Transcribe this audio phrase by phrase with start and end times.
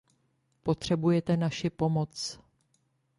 [0.63, 2.39] Potřebujete naši pomoc.